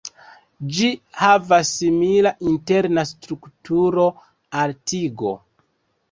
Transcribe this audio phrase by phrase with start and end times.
[0.75, 4.05] Ĝi havas simila interna strukturo
[4.63, 5.35] al tigo.